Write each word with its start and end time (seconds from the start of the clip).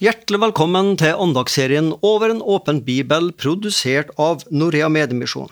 Hjertelig 0.00 0.38
velkommen 0.40 0.94
til 0.96 1.18
andagsserien 1.20 1.90
Over 2.00 2.32
en 2.32 2.38
åpen 2.40 2.78
bibel, 2.86 3.26
produsert 3.36 4.08
av 4.16 4.46
Norea 4.48 4.88
Mediemisjon. 4.88 5.50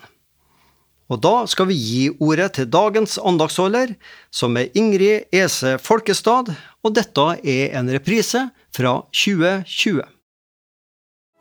Og 1.13 1.21
da 1.21 1.43
skal 1.45 1.67
vi 1.69 1.77
gi 1.77 2.07
ordet 2.17 2.55
til 2.57 2.65
dagens 2.73 3.19
andagsholder, 3.21 3.93
som 4.33 4.57
er 4.57 4.73
Ingrid 4.73 5.29
Ese 5.29 5.75
Folkestad, 5.77 6.49
og 6.81 6.95
dette 6.97 7.27
er 7.45 7.77
en 7.77 7.93
reprise 7.93 8.47
fra 8.73 8.95
2020. 9.13 10.01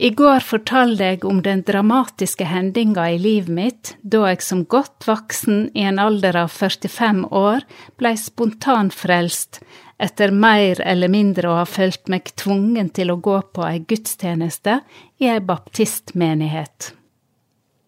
I 0.04 0.12
går 0.14 0.44
fortalte 0.44 1.08
jeg 1.08 1.24
om 1.26 1.40
den 1.42 1.64
dramatiske 1.64 2.44
hendinga 2.46 3.08
i 3.10 3.16
livet 3.18 3.50
mitt 3.50 3.96
da 4.04 4.28
jeg 4.28 4.44
som 4.44 4.66
godt 4.68 5.08
voksen 5.08 5.70
i 5.72 5.88
en 5.88 5.96
alder 5.98 6.44
av 6.44 6.52
45 6.52 7.24
år 7.32 7.64
blei 7.98 8.12
spontanfrelst 8.20 9.62
etter 9.98 10.30
mer 10.30 10.80
eller 10.80 11.10
mindre 11.10 11.50
å 11.50 11.58
ha 11.60 11.66
følt 11.66 12.06
meg 12.12 12.30
tvungen 12.38 12.92
til 12.94 13.10
å 13.10 13.18
gå 13.22 13.40
på 13.54 13.66
ei 13.66 13.82
gudstjeneste 13.82 14.78
i 15.18 15.30
ei 15.32 15.42
baptistmenighet. 15.42 16.92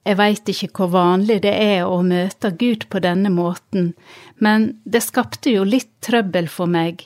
Jeg 0.05 0.17
veit 0.17 0.49
ikke 0.49 0.71
hvor 0.75 0.91
vanlig 0.95 1.43
det 1.45 1.53
er 1.53 1.85
å 1.87 2.01
møte 2.03 2.51
Gud 2.59 2.89
på 2.91 3.03
denne 3.05 3.31
måten, 3.31 3.93
men 4.39 4.81
det 4.85 5.05
skapte 5.05 5.53
jo 5.53 5.67
litt 5.69 5.93
trøbbel 6.03 6.49
for 6.49 6.71
meg, 6.71 7.05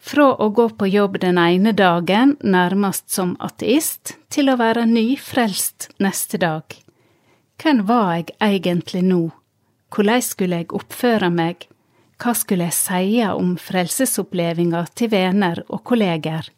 fra 0.00 0.30
å 0.40 0.48
gå 0.56 0.70
på 0.80 0.88
jobb 0.88 1.18
den 1.20 1.36
ene 1.38 1.74
dagen 1.76 2.36
nærmest 2.40 3.10
som 3.12 3.34
ateist, 3.44 4.14
til 4.32 4.48
å 4.48 4.56
være 4.56 4.86
nyfrelst 4.88 5.90
neste 6.00 6.40
dag. 6.40 6.64
Hvem 7.60 7.84
var 7.90 8.14
jeg 8.14 8.30
egentlig 8.40 9.02
nå? 9.04 9.20
Hvordan 9.92 10.22
skulle 10.24 10.62
jeg 10.62 10.72
oppføre 10.72 11.28
meg? 11.34 11.66
Hva 12.20 12.34
skulle 12.36 12.66
jeg 12.68 12.76
si 12.76 13.20
om 13.24 13.54
frelsesopplevinga 13.56 14.82
til 14.92 15.08
venner 15.14 15.62
og 15.72 15.80
kolleger? 15.88 16.50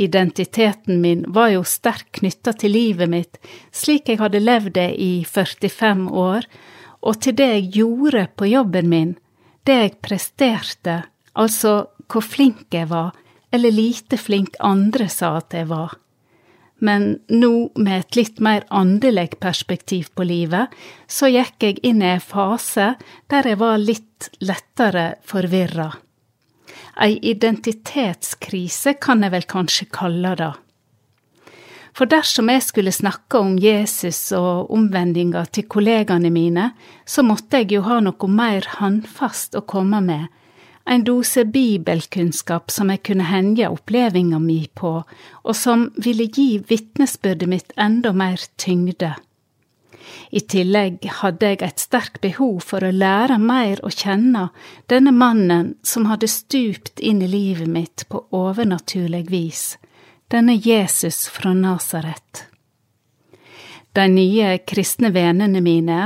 Identiteten 0.00 1.00
min 1.02 1.24
var 1.28 1.50
jo 1.52 1.64
sterkt 1.66 2.12
knytta 2.20 2.54
til 2.56 2.72
livet 2.76 3.10
mitt, 3.10 3.40
slik 3.74 4.08
jeg 4.08 4.20
hadde 4.22 4.40
levd 4.40 4.76
det 4.78 4.92
i 4.94 5.24
45 5.26 6.06
år, 6.22 6.46
og 7.02 7.18
til 7.20 7.34
det 7.36 7.48
jeg 7.50 7.66
gjorde 7.80 8.28
på 8.38 8.46
jobben 8.52 8.88
min, 8.92 9.16
det 9.66 9.76
jeg 9.80 9.96
presterte, 10.06 11.00
altså 11.34 11.74
hvor 12.06 12.24
flink 12.24 12.70
jeg 12.72 12.88
var, 12.94 13.10
eller 13.50 13.74
lite 13.74 14.16
flink 14.16 14.54
andre 14.62 15.10
sa 15.10 15.34
at 15.40 15.58
jeg 15.58 15.66
var 15.68 15.98
men 16.80 17.20
nå 17.28 17.70
med 17.76 17.98
et 17.98 18.16
litt 18.18 18.40
mer 18.40 18.64
åndelig 18.70 19.38
perspektiv 19.40 20.10
på 20.16 20.26
livet, 20.26 20.72
så 21.06 21.30
gikk 21.30 21.66
jeg 21.66 21.82
inn 21.86 22.02
i 22.02 22.14
en 22.14 22.24
fase 22.24 22.94
der 23.30 23.48
jeg 23.48 23.60
var 23.60 23.78
litt 23.80 24.30
lettere 24.44 25.14
forvirra. 25.26 25.90
Ei 27.00 27.16
identitetskrise 27.30 28.96
kan 29.00 29.22
jeg 29.24 29.32
vel 29.36 29.46
kanskje 29.48 29.86
kalle 29.92 30.34
det. 30.36 30.52
For 31.96 32.08
dersom 32.08 32.50
jeg 32.52 32.62
skulle 32.62 32.92
snakke 32.94 33.40
om 33.42 33.56
Jesus 33.58 34.30
og 34.36 34.70
omvendinga 34.72 35.42
til 35.52 35.66
kollegaene 35.70 36.30
mine, 36.32 36.70
så 37.04 37.24
måtte 37.26 37.62
jeg 37.62 37.74
jo 37.74 37.82
ha 37.88 37.98
noe 38.04 38.30
mer 38.30 38.66
håndfast 38.78 39.58
å 39.58 39.64
komme 39.68 40.00
med, 40.04 40.28
en 40.84 41.04
dose 41.04 41.44
bibelkunnskap 41.44 42.70
som 42.70 42.90
jeg 42.90 43.02
kunne 43.06 43.28
henge 43.28 43.68
opplevinga 43.68 44.38
mi 44.42 44.62
på, 44.74 45.00
og 45.44 45.56
som 45.56 45.90
ville 45.96 46.26
gi 46.26 46.58
vitnesbyrdet 46.68 47.48
mitt 47.48 47.74
enda 47.76 48.12
mer 48.12 48.40
tyngde. 48.58 49.14
I 50.30 50.40
tillegg 50.40 51.04
hadde 51.20 51.50
jeg 51.52 51.60
et 51.66 51.82
sterkt 51.82 52.20
behov 52.22 52.62
for 52.66 52.86
å 52.86 52.92
lære 52.94 53.38
mer 53.42 53.82
å 53.86 53.90
kjenne 53.90 54.48
denne 54.90 55.12
mannen 55.14 55.74
som 55.86 56.06
hadde 56.10 56.30
stupt 56.30 57.02
inn 57.02 57.22
i 57.22 57.30
livet 57.30 57.70
mitt 57.70 58.06
på 58.08 58.22
overnaturlig 58.34 59.26
vis, 59.30 59.64
denne 60.30 60.54
Jesus 60.54 61.26
fra 61.28 61.52
Nasaret. 61.54 62.46
De 63.92 64.06
nye 64.06 64.58
kristne 64.62 65.10
vennene 65.10 65.62
mine 65.62 66.00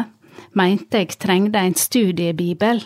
mente 0.57 1.03
jeg 1.03 1.19
trengte 1.21 1.61
en 1.61 1.77
studiebibel 1.77 2.81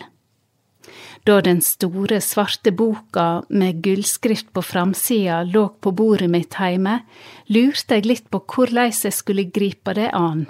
da 1.25 1.39
den 1.45 1.61
store, 1.61 2.21
svarte 2.21 2.71
boka 2.71 3.43
med 3.49 3.81
gullskrift 3.83 4.51
på 4.53 4.63
framsida 4.65 5.43
lå 5.43 5.67
på 5.81 5.91
bordet 5.91 6.29
mitt 6.29 6.59
heime, 6.59 7.01
lurte 7.47 7.99
jeg 7.99 8.07
litt 8.07 8.29
på 8.31 8.43
korleis 8.47 9.03
jeg 9.05 9.15
skulle 9.15 9.49
gripe 9.53 9.95
det 9.97 10.09
an. 10.13 10.47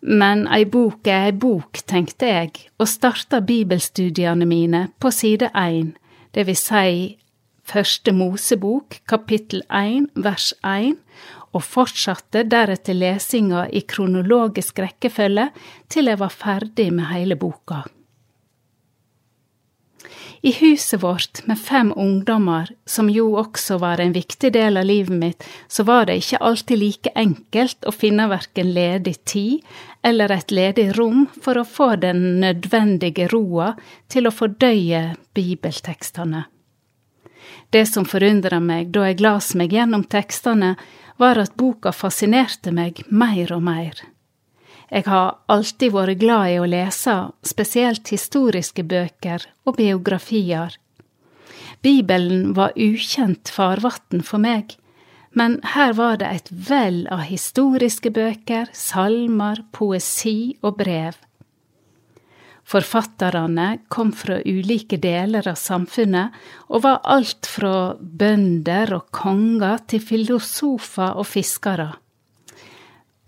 Men 0.00 0.46
ei 0.48 0.64
bok 0.64 1.06
er 1.12 1.28
ei 1.28 1.36
bok, 1.36 1.82
tenkte 1.86 2.28
jeg, 2.30 2.54
og 2.80 2.88
starta 2.88 3.42
bibelstudiene 3.44 4.48
mine 4.48 4.86
på 4.98 5.12
side 5.12 5.50
én, 5.54 5.92
det 6.32 6.46
vil 6.48 6.56
si 6.56 7.16
Første 7.70 8.10
Mosebok, 8.10 8.96
kapittel 9.06 9.60
én, 9.70 10.08
vers 10.18 10.48
én, 10.66 10.96
og 11.54 11.62
fortsatte 11.62 12.42
deretter 12.50 12.96
lesinga 12.98 13.68
i 13.70 13.84
kronologisk 13.86 14.80
rekkefølge 14.82 15.50
til 15.90 16.10
jeg 16.10 16.18
var 16.18 16.34
ferdig 16.34 16.88
med 16.94 17.10
hele 17.12 17.38
boka. 17.38 17.84
I 20.42 20.52
huset 20.52 21.02
vårt 21.02 21.46
med 21.46 21.58
fem 21.58 21.92
ungdommer, 21.96 22.70
som 22.86 23.10
jo 23.10 23.34
også 23.36 23.76
var 23.78 24.00
en 24.00 24.12
viktig 24.12 24.52
del 24.52 24.76
av 24.80 24.86
livet 24.88 25.16
mitt, 25.16 25.44
så 25.68 25.84
var 25.84 26.06
det 26.08 26.16
ikke 26.22 26.40
alltid 26.40 26.80
like 26.80 27.10
enkelt 27.14 27.84
å 27.84 27.92
finne 27.92 28.24
verken 28.30 28.70
ledig 28.72 29.18
tid 29.28 29.66
eller 30.02 30.32
et 30.32 30.50
ledig 30.50 30.86
rom 30.96 31.26
for 31.44 31.60
å 31.60 31.66
få 31.68 31.90
den 32.00 32.40
nødvendige 32.40 33.28
roa 33.28 33.74
til 34.08 34.26
å 34.26 34.32
fordøye 34.32 35.02
bibeltekstene. 35.36 36.46
Det 37.70 37.84
som 37.86 38.08
forundra 38.08 38.62
meg 38.64 38.88
da 38.94 39.10
jeg 39.10 39.20
las 39.20 39.52
meg 39.54 39.76
gjennom 39.76 40.06
tekstene, 40.08 40.72
var 41.20 41.36
at 41.36 41.52
boka 41.60 41.92
fascinerte 41.92 42.72
meg 42.72 43.04
mer 43.12 43.52
og 43.52 43.62
mer. 43.68 43.92
Jeg 44.90 45.06
har 45.06 45.36
alltid 45.46 45.92
vært 45.94 46.18
glad 46.18 46.50
i 46.50 46.58
å 46.58 46.66
lese, 46.66 47.14
spesielt 47.46 48.10
historiske 48.10 48.82
bøker 48.82 49.46
og 49.62 49.76
biografier. 49.78 50.74
Bibelen 51.80 52.50
var 52.58 52.74
ukjent 52.74 53.48
farvann 53.54 54.24
for 54.26 54.42
meg, 54.42 54.74
men 55.30 55.60
her 55.76 55.94
var 55.94 56.18
det 56.18 56.30
et 56.34 56.50
vell 56.50 57.04
av 57.06 57.22
historiske 57.28 58.10
bøker, 58.10 58.66
salmer, 58.74 59.62
poesi 59.70 60.56
og 60.60 60.80
brev. 60.82 61.14
Forfatterne 62.70 63.68
kom 63.90 64.10
fra 64.14 64.40
ulike 64.42 64.98
deler 65.02 65.46
av 65.50 65.58
samfunnet 65.58 66.34
og 66.68 66.84
var 66.84 67.00
alt 67.14 67.46
fra 67.46 67.94
bønder 67.98 68.94
og 68.98 69.08
konger 69.14 69.86
til 69.90 70.02
filosofer 70.02 71.18
og 71.18 71.26
fiskere. 71.30 71.92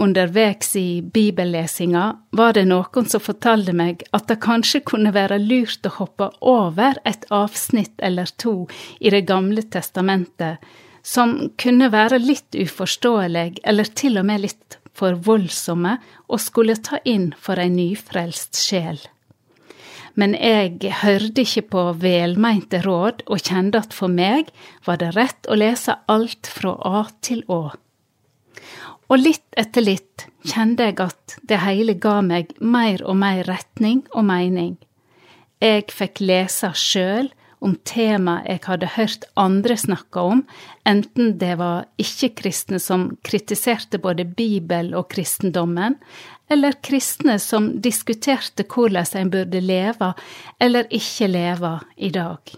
Undervegs 0.03 0.77
i 0.77 1.03
bibellesinga 1.03 2.17
var 2.31 2.53
det 2.57 2.65
noen 2.67 3.05
som 3.07 3.23
fortalte 3.23 3.71
meg 3.77 4.01
at 4.11 4.25
det 4.27 4.41
kanskje 4.43 4.81
kunne 4.91 5.13
være 5.15 5.37
lurt 5.39 5.87
å 5.87 5.93
hoppe 6.01 6.27
over 6.53 6.97
et 7.07 7.23
avsnitt 7.31 8.03
eller 8.03 8.33
to 8.43 8.67
i 8.99 9.13
Det 9.15 9.21
gamle 9.29 9.63
testamentet, 9.63 10.59
som 11.03 11.37
kunne 11.55 11.91
være 11.95 12.19
litt 12.19 12.59
uforståelig 12.59 13.61
eller 13.63 13.93
til 14.01 14.19
og 14.19 14.27
med 14.27 14.43
litt 14.43 14.79
for 14.93 15.15
voldsomme 15.29 15.95
og 16.27 16.43
skulle 16.43 16.77
ta 16.83 16.99
inn 17.05 17.31
for 17.39 17.63
ei 17.63 17.71
nyfrelst 17.71 18.59
sjel. 18.59 18.99
Men 20.19 20.35
jeg 20.35 20.83
hørte 21.05 21.47
ikke 21.47 21.69
på 21.77 21.87
velmeinte 22.03 22.83
råd 22.83 23.23
og 23.29 23.39
kjente 23.39 23.87
at 23.87 23.95
for 23.95 24.11
meg 24.11 24.51
var 24.83 24.99
det 24.99 25.15
rett 25.15 25.47
å 25.47 25.63
lese 25.63 25.95
alt 26.11 26.51
fra 26.51 26.75
A 26.91 27.07
til 27.23 27.47
Å 27.47 27.63
og 29.13 29.21
litt 29.21 29.59
etter 29.61 29.85
litt 29.85 30.27
kjente 30.49 30.89
jeg 30.89 30.99
at 31.05 31.37
det 31.49 31.61
hele 31.61 31.95
ga 32.01 32.17
meg 32.25 32.55
mer 32.59 33.03
og 33.05 33.19
mer 33.21 33.45
retning 33.45 34.01
og 34.17 34.25
mening. 34.31 34.79
Jeg 35.63 35.93
fikk 35.93 36.23
lese 36.25 36.73
sjøl 36.75 37.29
om 37.63 37.77
tema 37.87 38.41
jeg 38.47 38.65
hadde 38.65 38.89
hørt 38.97 39.27
andre 39.39 39.77
snakke 39.79 40.25
om, 40.33 40.41
enten 40.89 41.37
det 41.39 41.55
var 41.61 41.85
ikke-kristne 42.03 42.81
som 42.83 43.11
kritiserte 43.23 44.01
både 44.03 44.27
Bibel 44.27 44.91
og 44.99 45.13
kristendommen, 45.13 46.01
eller 46.51 46.81
kristne 46.85 47.39
som 47.41 47.71
diskuterte 47.85 48.67
hvordan 48.67 49.07
en 49.21 49.31
burde 49.33 49.61
leve 49.63 50.11
eller 50.61 50.89
ikke 50.91 51.31
leve 51.31 51.77
i 51.97 52.11
dag. 52.13 52.57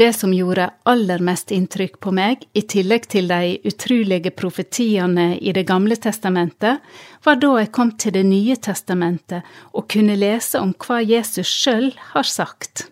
Det 0.00 0.12
som 0.12 0.32
gjorde 0.32 0.70
aller 0.82 1.18
mest 1.20 1.50
inntrykk 1.52 1.98
på 2.00 2.10
meg, 2.16 2.46
i 2.56 2.62
tillegg 2.64 3.04
til 3.12 3.26
de 3.28 3.58
utrolige 3.68 4.30
profetiene 4.32 5.34
i 5.36 5.52
Det 5.52 5.66
gamle 5.68 5.98
testamentet, 6.00 6.80
var 7.24 7.36
da 7.36 7.50
jeg 7.58 7.68
kom 7.76 7.90
til 8.00 8.14
Det 8.16 8.22
nye 8.24 8.56
testamentet 8.56 9.44
og 9.76 9.90
kunne 9.92 10.16
lese 10.16 10.56
om 10.56 10.72
hva 10.72 11.02
Jesus 11.04 11.52
sjøl 11.52 11.92
har 12.14 12.24
sagt. 12.24 12.86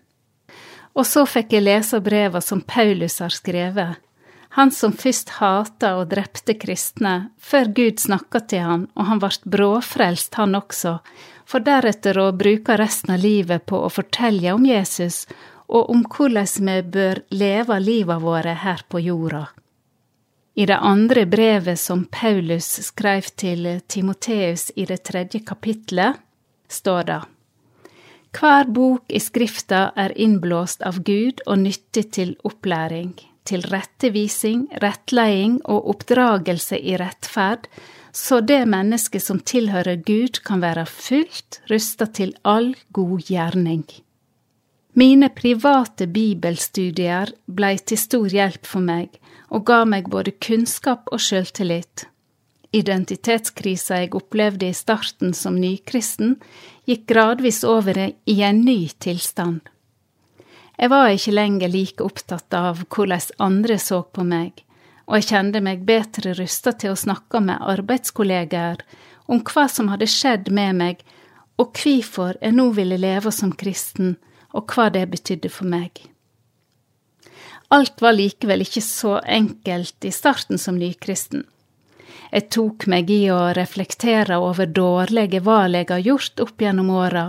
Og 0.93 1.09
så 1.09 1.25
fikk 1.25 1.57
jeg 1.57 1.65
lese 1.65 2.03
breva 2.05 2.45
som 2.45 2.61
Paulus 2.61 3.19
har 3.25 3.33
skrevet, 3.33 3.97
han 4.61 4.71
som 4.71 4.93
først 4.93 5.39
hata 5.41 5.97
og 5.97 6.09
drepte 6.13 6.61
kristne, 6.61 7.31
før 7.41 7.73
Gud 7.73 8.01
snakka 8.05 8.41
til 8.53 8.69
han, 8.69 8.89
og 8.93 9.05
han 9.09 9.21
vart 9.25 9.49
bråfrelst, 9.49 10.35
han 10.35 10.57
også, 10.61 10.99
for 11.49 11.65
deretter 11.65 12.19
å 12.21 12.33
bruke 12.37 12.77
resten 12.77 13.17
av 13.17 13.23
livet 13.25 13.65
på 13.65 13.81
å 13.81 13.89
fortelle 13.89 14.53
om 14.53 14.67
Jesus 14.69 15.25
og 15.69 15.91
om 15.93 16.05
hvordan 16.09 16.69
vi 16.69 16.77
bør 16.97 17.23
leve 17.31 17.79
livet 17.81 18.23
våre 18.23 18.55
her 18.65 18.85
på 18.89 19.01
jorda. 19.05 19.47
I 20.59 20.67
det 20.67 20.79
andre 20.83 21.23
brevet 21.31 21.79
som 21.79 22.07
Paulus 22.11 22.67
skrev 22.89 23.29
til 23.39 23.67
Timoteus 23.87 24.73
i 24.75 24.89
det 24.91 25.05
tredje 25.07 25.45
kapitlet, 25.47 26.19
står 26.69 27.05
det 27.07 27.21
Hver 28.35 28.67
bok 28.75 29.05
i 29.09 29.21
Skrifta 29.23 29.93
er 29.97 30.17
innblåst 30.19 30.83
av 30.83 30.99
Gud 31.07 31.45
og 31.47 31.63
nyttig 31.63 32.09
til 32.17 32.35
opplæring, 32.43 33.15
til 33.47 33.63
rettevising, 33.71 34.67
rettleding 34.83 35.61
og 35.65 35.89
oppdragelse 35.95 36.81
i 36.81 36.99
rettferd, 36.99 37.71
så 38.13 38.41
det 38.41 38.65
mennesket 38.67 39.23
som 39.23 39.39
tilhører 39.39 40.03
Gud, 40.03 40.43
kan 40.43 40.61
være 40.65 40.89
fullt 40.91 41.63
rusta 41.71 42.11
til 42.11 42.35
all 42.43 42.75
god 42.93 43.31
gjerning. 43.31 43.87
Mine 44.93 45.29
private 45.29 46.07
bibelstudier 46.07 47.33
blei 47.47 47.77
til 47.79 48.01
stor 48.01 48.29
hjelp 48.33 48.67
for 48.67 48.85
meg 48.85 49.19
og 49.49 49.67
ga 49.69 49.83
meg 49.89 50.09
både 50.13 50.33
kunnskap 50.41 51.11
og 51.13 51.21
sjøltillit. 51.23 52.07
Identitetskrisa 52.73 54.03
jeg 54.03 54.15
opplevde 54.17 54.69
i 54.69 54.77
starten 54.77 55.33
som 55.37 55.57
nykristen, 55.57 56.37
gikk 56.89 57.07
gradvis 57.09 57.63
over 57.65 57.97
i 58.09 58.37
en 58.45 58.61
ny 58.65 58.91
tilstand. 59.01 59.61
Jeg 60.79 60.93
var 60.93 61.09
ikke 61.11 61.35
lenger 61.35 61.73
like 61.73 62.05
opptatt 62.05 62.55
av 62.55 62.85
hvordan 62.87 63.33
andre 63.43 63.79
så 63.83 64.03
på 64.05 64.25
meg, 64.25 64.65
og 65.09 65.19
jeg 65.19 65.31
kjente 65.33 65.63
meg 65.65 65.87
bedre 65.89 66.37
rusta 66.39 66.75
til 66.77 66.93
å 66.93 67.01
snakke 67.01 67.41
med 67.43 67.65
arbeidskollegaer 67.73 68.85
om 69.27 69.41
hva 69.49 69.65
som 69.73 69.89
hadde 69.91 70.07
skjedd 70.09 70.53
med 70.55 70.77
meg, 70.79 71.01
og 71.59 71.73
hvorfor 71.75 72.37
jeg 72.39 72.55
nå 72.55 72.69
ville 72.77 73.01
leve 73.01 73.33
som 73.35 73.51
kristen, 73.51 74.15
og 74.57 74.73
hva 74.73 74.89
det 74.93 75.05
betydde 75.13 75.51
for 75.53 75.69
meg. 75.69 76.03
Alt 77.75 78.01
var 78.01 78.17
likevel 78.17 78.65
ikke 78.65 78.83
så 78.85 79.19
enkelt 79.21 80.05
i 80.09 80.13
starten 80.15 80.61
som 80.61 80.79
nykristen. 80.81 81.45
Jeg 82.33 82.49
tok 82.53 82.87
meg 82.89 83.11
i 83.13 83.27
å 83.33 83.53
reflektere 83.57 84.39
over 84.41 84.69
dårlige 84.69 85.41
valg 85.45 85.77
jeg 85.77 85.91
har 85.91 86.05
gjort 86.05 86.43
opp 86.45 86.65
gjennom 86.65 86.91
åra, 86.97 87.27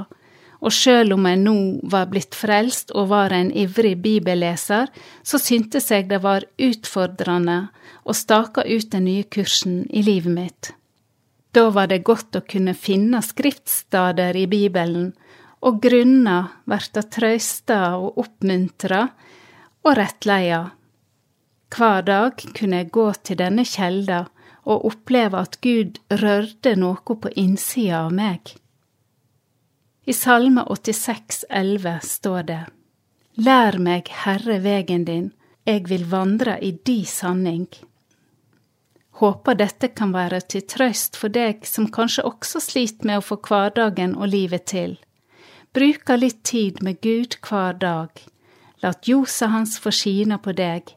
og 0.59 0.75
sjøl 0.75 1.13
om 1.15 1.27
jeg 1.27 1.39
nå 1.39 1.55
var 1.91 2.09
blitt 2.11 2.35
frelst 2.35 2.91
og 2.91 3.11
var 3.13 3.31
en 3.35 3.51
ivrig 3.55 3.95
bibelleser, 4.03 4.89
så 5.23 5.39
syntes 5.39 5.87
jeg 5.91 6.09
det 6.09 6.19
var 6.23 6.47
utfordrende 6.59 7.59
å 8.03 8.15
stake 8.15 8.65
ut 8.67 8.91
den 8.91 9.07
nye 9.07 9.23
kursen 9.23 9.85
i 9.87 10.03
livet 10.03 10.35
mitt. 10.35 10.71
Da 11.55 11.69
var 11.73 11.87
det 11.89 12.03
godt 12.05 12.35
å 12.35 12.43
kunne 12.45 12.75
finne 12.77 13.23
skriftstader 13.25 14.35
i 14.37 14.45
Bibelen 14.51 15.13
og 15.65 15.81
grunna 15.83 16.37
verta 16.69 17.03
trøysta 17.03 17.79
og 17.99 18.19
oppmuntra 18.23 19.05
og 19.85 19.95
rettleia. 19.97 20.61
Hver 21.69 22.05
dag 22.07 22.43
kunne 22.57 22.81
jeg 22.81 22.91
gå 22.95 23.07
til 23.23 23.39
denne 23.41 23.65
kjelda 23.67 24.23
og 24.69 24.85
oppleve 24.89 25.43
at 25.43 25.59
Gud 25.63 25.99
rørte 26.21 26.75
noe 26.79 27.17
på 27.21 27.31
innsida 27.35 28.05
av 28.05 28.15
meg. 28.15 28.55
I 30.09 30.13
Salme 30.13 30.63
86, 30.65 31.45
86,11 31.49 31.99
står 32.05 32.47
det 32.47 32.63
Lær 33.39 33.77
meg, 33.79 34.09
Herre, 34.23 34.57
vegen 34.63 35.05
din, 35.05 35.29
jeg 35.67 35.85
vil 35.87 36.07
vandre 36.09 36.57
i 36.65 36.71
di 36.85 37.03
sanning. 37.05 37.67
Håper 39.19 39.55
dette 39.59 39.91
kan 39.91 40.11
være 40.15 40.39
til 40.47 40.63
trøst 40.67 41.19
for 41.19 41.31
deg 41.31 41.67
som 41.67 41.89
kanskje 41.91 42.25
også 42.27 42.61
sliter 42.63 43.07
med 43.07 43.19
å 43.19 43.25
få 43.25 43.37
hverdagen 43.45 44.15
og 44.15 44.31
livet 44.31 44.65
til. 44.71 44.97
Bruka 45.73 46.15
litt 46.15 46.41
tid 46.43 46.81
med 46.81 47.01
Gud 47.01 47.35
hver 47.45 47.77
dag. 47.77 48.09
Lat 48.81 49.07
ljoset 49.07 49.51
hans 49.53 49.77
få 49.79 49.91
skine 49.93 50.39
på 50.41 50.55
deg, 50.57 50.95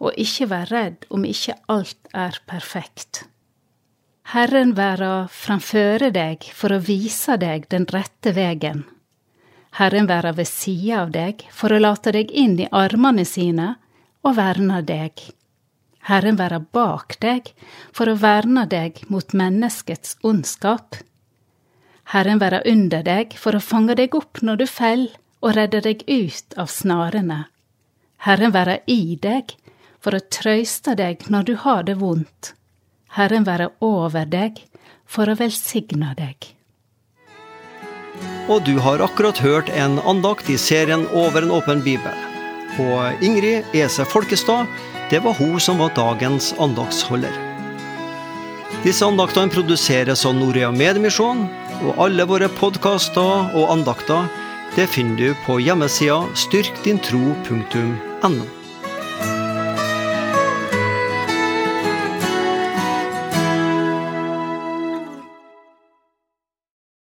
og 0.00 0.16
ikke 0.20 0.48
vær 0.48 0.70
redd 0.72 1.04
om 1.12 1.26
ikke 1.28 1.58
alt 1.68 2.12
er 2.16 2.40
perfekt. 2.48 3.26
Herren 4.32 4.72
være 4.78 5.28
framføre 5.28 6.08
deg 6.14 6.48
for 6.56 6.72
å 6.72 6.80
vise 6.80 7.36
deg 7.36 7.68
den 7.68 7.84
rette 7.92 8.32
vegen. 8.32 8.86
Herren 9.76 10.08
være 10.08 10.32
ved 10.38 10.48
sida 10.48 11.02
av 11.02 11.12
deg 11.12 11.44
for 11.52 11.74
å 11.74 11.82
late 11.82 12.14
deg 12.14 12.32
inn 12.32 12.56
i 12.62 12.70
armene 12.72 13.26
sine 13.28 13.74
og 14.24 14.38
verne 14.38 14.80
deg. 14.86 15.20
Herren 16.08 16.38
være 16.40 16.62
bak 16.72 17.18
deg 17.20 17.50
for 17.92 18.08
å 18.08 18.16
verne 18.20 18.64
deg 18.70 19.02
mot 19.12 19.36
menneskets 19.36 20.16
ondskap. 20.24 20.96
Herren 22.14 22.38
være 22.38 22.60
under 22.70 23.02
deg 23.02 23.32
for 23.42 23.58
å 23.58 23.62
fange 23.62 23.96
deg 23.98 24.14
opp 24.14 24.38
når 24.46 24.60
du 24.60 24.66
fell, 24.70 25.08
og 25.42 25.56
redde 25.56 25.80
deg 25.82 26.04
ut 26.06 26.54
av 26.56 26.70
snarene. 26.70 27.40
Herren 28.22 28.54
være 28.54 28.78
i 28.86 29.16
deg 29.20 29.56
for 29.98 30.14
å 30.14 30.22
trøyste 30.36 30.94
deg 31.00 31.26
når 31.32 31.48
du 31.48 31.54
har 31.64 31.82
det 31.88 31.96
vondt. 31.98 32.52
Herren 33.18 33.46
være 33.48 33.72
over 33.82 34.28
deg 34.30 34.62
for 35.10 35.26
å 35.26 35.34
velsigne 35.38 36.12
deg. 36.16 36.54
Og 38.46 38.62
du 38.62 38.76
har 38.84 39.02
akkurat 39.02 39.40
hørt 39.42 39.72
en 39.74 39.98
andakt 40.06 40.48
i 40.52 40.58
serien 40.60 41.08
Over 41.10 41.42
en 41.42 41.54
åpen 41.56 41.82
bibel. 41.82 42.14
Og 42.78 43.24
Ingrid 43.24 43.74
Ese 43.74 44.06
Folkestad, 44.06 44.70
det 45.10 45.22
var 45.24 45.34
hun 45.40 45.58
som 45.60 45.82
var 45.82 45.90
dagens 45.98 46.52
andaktsholder. 46.62 47.34
Disse 48.84 49.06
andaktene 49.06 49.50
produseres 49.50 50.26
av 50.28 50.34
Norea 50.36 50.70
Mediemisjon 50.74 51.46
og 51.82 52.06
alle 52.06 52.26
våre 52.30 52.50
podkaster 52.60 53.54
og 53.54 53.70
andakter 53.74 54.30
det 54.74 54.88
finner 54.90 55.16
du 55.16 55.34
på 55.46 55.60
hjemmesida 55.62 56.24
styrkdintro.no. 56.34 58.63